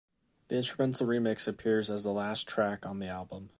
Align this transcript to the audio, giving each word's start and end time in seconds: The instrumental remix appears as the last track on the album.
The 0.47 0.55
instrumental 0.55 1.05
remix 1.05 1.47
appears 1.47 1.87
as 1.91 2.03
the 2.03 2.09
last 2.11 2.47
track 2.47 2.87
on 2.87 2.97
the 2.97 3.05
album. 3.07 3.49